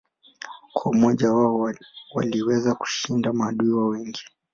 Kwa 0.73 0.91
umoja 0.91 1.29
huo 1.29 1.73
waliweza 2.13 2.75
kushinda 2.75 3.33
maadui 3.33 3.71
wao 3.71 3.87
wengi. 3.87 4.23